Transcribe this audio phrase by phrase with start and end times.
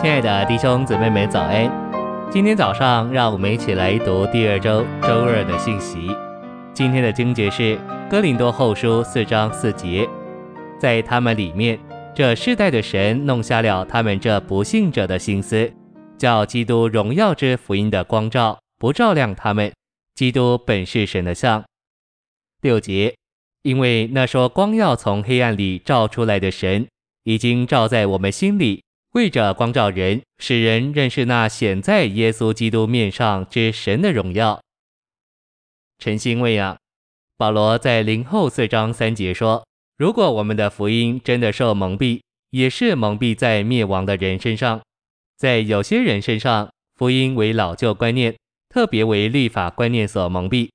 [0.00, 1.68] 亲爱的弟兄姊妹们，早安！
[2.30, 6.16] 今天早上，让我们一起来读第二周周二的信息。
[6.72, 7.76] 今天的经节是
[8.08, 10.08] 哥林多后书四章四节，
[10.78, 11.76] 在他们里面，
[12.14, 15.68] 这世代的神弄瞎了他们这不信者的心思，
[16.16, 19.72] 叫基督荣耀之福音的光照不照亮他们。
[20.14, 21.64] 基督本是神的像。
[22.62, 23.16] 六节，
[23.62, 26.86] 因为那说光要从黑暗里照出来的神，
[27.24, 28.84] 已经照在我们心里。
[29.18, 34.60] 为着光照人，使人认识那显在耶稣基督面上之神的荣耀。
[35.98, 36.78] 晨星喂养，
[37.36, 39.66] 保罗在灵后四章三节说
[39.98, 44.80] ：“如果我们的福音真的受蒙蔽，也是蒙蔽在灭亡的人身上。
[45.36, 48.36] 在有些人身上，福音为老旧观念，
[48.68, 50.68] 特别为律法观念所蒙蔽。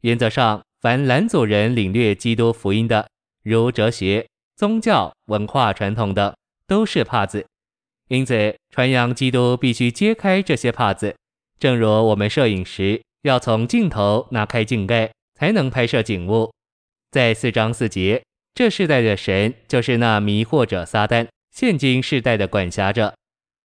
[0.00, 3.06] 原则上，凡拦阻人领略基督福音的，
[3.42, 6.34] 如哲学、宗教、文化传统的，
[6.66, 7.44] 都是帕子。”
[8.12, 11.16] 因此，传扬基督必须揭开这些帕子，
[11.58, 16.52] 正如我们摄影时要从镜头拿开镜盖，才能拍摄景物。
[17.10, 18.22] 在四章四节，
[18.54, 23.14] 这世代的神就是那迷惑者撒旦，现今世代的管辖者，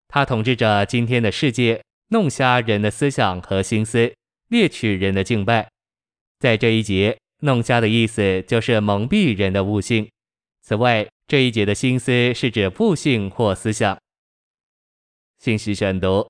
[0.08, 4.10] 他统治着今天的世界，弄瞎人的思想和心思，
[4.48, 5.68] 猎取人的敬拜。
[6.38, 10.08] 在这一节，弄瞎的意思就是蒙蔽人的悟性。
[10.62, 13.98] 此外，这一节的心思是指悟性或思想。
[15.40, 16.28] 信息选读：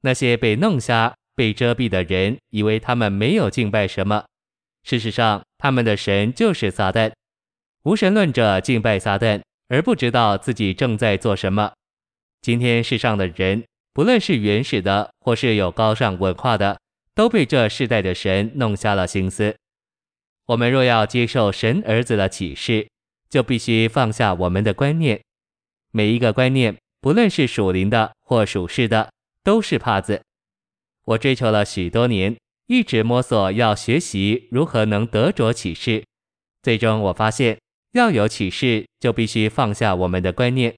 [0.00, 4.24] 那些被弄瞎、被遮蔽的人，以为他们没有敬拜什么。
[4.82, 7.12] 事实上，他们的神就是撒旦。
[7.84, 11.72] 无神论者敬拜撒旦，而不知道自己正在做什么。
[12.40, 16.80] 今天世上的人，不论是原始的，或是有高尚文化的，
[17.14, 19.54] 都被这世代的神弄瞎了心思。
[20.46, 22.88] 我们若要接受神儿子的启示，
[23.30, 25.22] 就必须放下我们的观念，
[25.92, 26.76] 每一个观念。
[27.04, 30.22] 不论是属灵的或属世的，都是帕子。
[31.04, 32.34] 我追求了许多年，
[32.66, 36.02] 一直摸索要学习如何能得着启示。
[36.62, 37.58] 最终我发现，
[37.92, 40.74] 要有启示，就必须放下我们的观念。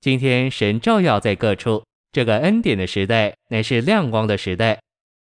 [0.00, 4.80] 今天神照耀在各处，这个恩典的时代乃是亮光的时代。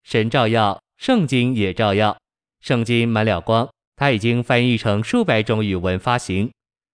[0.03, 2.18] 神照耀，圣经也照耀。
[2.62, 6.50] 圣经满了光，它已经翻译成数百种语文发行。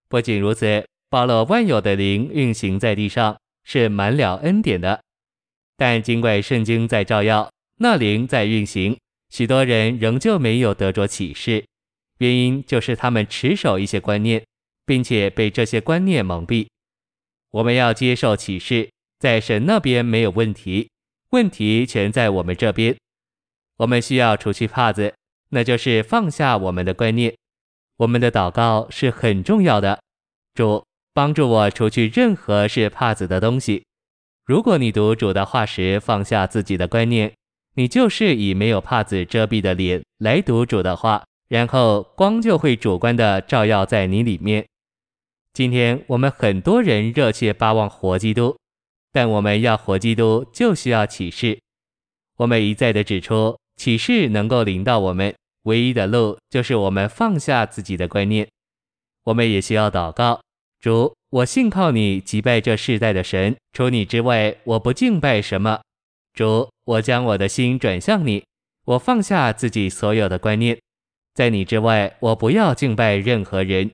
[0.08, 0.84] 不仅如此。
[1.12, 4.98] 包了万有的灵运行在地上，是满了恩典的。
[5.76, 8.96] 但尽管圣经在照耀，那灵在运行，
[9.28, 11.62] 许多人仍旧没有得着启示。
[12.16, 14.42] 原因就是他们持守一些观念，
[14.86, 16.66] 并且被这些观念蒙蔽。
[17.50, 20.88] 我们要接受启示，在神那边没有问题，
[21.32, 22.96] 问题全在我们这边。
[23.76, 25.12] 我们需要除去帕子，
[25.50, 27.34] 那就是放下我们的观念。
[27.98, 30.00] 我们的祷告是很重要的，
[30.54, 30.82] 主。
[31.14, 33.84] 帮助我除去任何是帕子的东西。
[34.44, 37.32] 如果你读主的话时放下自己的观念，
[37.74, 44.66] 你就是以没有帕子遮蔽的脸来读主的话，然后光就会主观的照耀在你里面。
[45.52, 48.56] 今天我们很多人热切巴望活基督，
[49.12, 51.58] 但我们要活基督就需要启示。
[52.38, 55.34] 我们一再的指出，启示能够领导我们，
[55.64, 58.48] 唯一的路就是我们放下自己的观念。
[59.24, 60.40] 我们也需要祷告。
[60.82, 63.54] 主，我信靠你，击败这世代的神。
[63.72, 65.80] 除你之外，我不敬拜什么。
[66.34, 68.42] 主，我将我的心转向你，
[68.86, 70.76] 我放下自己所有的观念，
[71.34, 73.92] 在你之外，我不要敬拜任何人。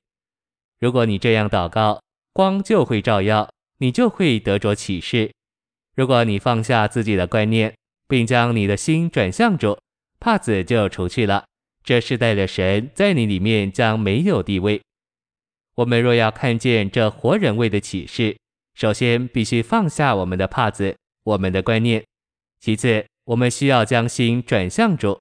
[0.79, 2.01] 如果你这样祷告，
[2.33, 3.47] 光就会照耀，
[3.77, 5.31] 你就会得着启示。
[5.95, 7.71] 如果你放下自己的观念，
[8.07, 9.77] 并将你的心转向主，
[10.19, 11.45] 帕子就除去了。
[11.83, 14.81] 这世代的神在你里面将没有地位。
[15.79, 18.35] 我们若要看见这活人位的启示，
[18.73, 22.01] 首先必须放下我们的帕子，我们的观念；
[22.59, 25.17] 其次，我们需要将心转向主。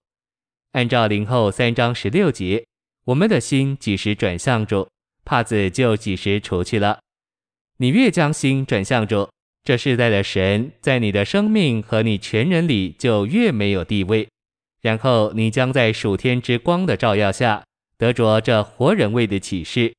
[0.73, 2.65] 按照灵后三章十六节，
[3.05, 4.89] 我们的心几时转向主，
[5.25, 6.99] 帕子就几时除去了。
[7.77, 9.31] 你越将心转向主，
[9.63, 14.27] 这世代的神在你的生命和你全人里就越没有地位。
[14.83, 17.63] 然后你将在属天之光的照耀下，
[17.97, 19.95] 得着这活人位的启示。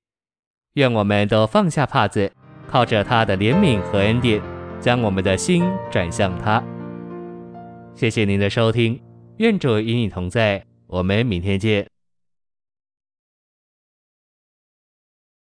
[0.74, 2.32] 愿我们都放下帕子，
[2.68, 4.42] 靠着他的怜悯和恩典，
[4.80, 6.64] 将我们的心转向他。
[7.96, 9.02] 谢谢您的收听，
[9.38, 11.86] 愿主与你同在，我们明天见。